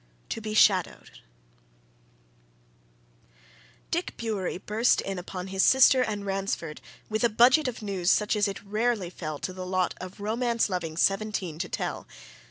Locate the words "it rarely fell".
8.47-9.37